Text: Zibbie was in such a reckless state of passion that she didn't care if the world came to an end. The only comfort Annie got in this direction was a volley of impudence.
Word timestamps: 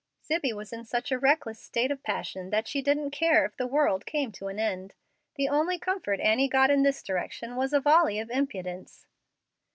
Zibbie 0.25 0.51
was 0.51 0.73
in 0.73 0.83
such 0.83 1.11
a 1.11 1.19
reckless 1.19 1.61
state 1.61 1.91
of 1.91 2.01
passion 2.01 2.49
that 2.49 2.67
she 2.67 2.81
didn't 2.81 3.11
care 3.11 3.45
if 3.45 3.55
the 3.55 3.67
world 3.67 4.07
came 4.07 4.31
to 4.31 4.47
an 4.47 4.57
end. 4.59 4.95
The 5.35 5.47
only 5.47 5.77
comfort 5.77 6.19
Annie 6.19 6.47
got 6.49 6.71
in 6.71 6.81
this 6.81 7.03
direction 7.03 7.55
was 7.55 7.71
a 7.71 7.79
volley 7.79 8.17
of 8.17 8.31
impudence. 8.31 9.05